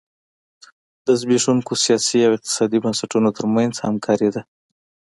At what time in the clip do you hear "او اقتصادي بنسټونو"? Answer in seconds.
2.27-3.29